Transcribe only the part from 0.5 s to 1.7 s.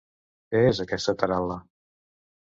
¿Què és, aquesta taral·la?